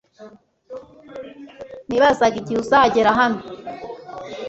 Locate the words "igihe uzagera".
2.41-3.09